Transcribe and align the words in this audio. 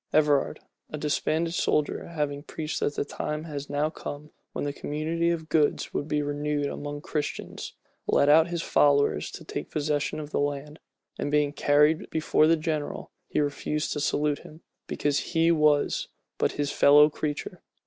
Everard, 0.11 0.61
a 0.89 0.97
disbanded 0.97 1.53
soldier, 1.53 2.07
having 2.07 2.41
preached 2.41 2.79
that 2.79 2.95
the 2.95 3.05
time 3.05 3.43
was 3.47 3.69
now 3.69 3.91
come 3.91 4.31
when 4.51 4.65
the 4.65 4.73
community 4.73 5.29
of 5.29 5.47
goods 5.47 5.93
would 5.93 6.07
be 6.07 6.23
renewed 6.23 6.65
among 6.65 7.01
Christians, 7.01 7.73
led 8.07 8.27
out 8.27 8.47
his 8.47 8.63
followers 8.63 9.29
to 9.29 9.43
take 9.43 9.69
possession 9.69 10.19
of 10.19 10.31
the 10.31 10.39
land; 10.39 10.79
and 11.19 11.29
being 11.29 11.53
carried 11.53 12.09
before 12.09 12.47
the 12.47 12.57
general, 12.57 13.11
he 13.27 13.39
refused 13.39 13.93
to 13.93 13.99
salute 13.99 14.39
him, 14.39 14.61
because 14.87 15.19
he 15.19 15.51
was 15.51 16.07
but 16.39 16.53
his 16.53 16.71
fellow 16.71 17.07
creature. 17.07 17.61